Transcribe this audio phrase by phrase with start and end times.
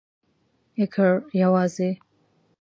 [0.81, 1.89] یکړ...یوازی..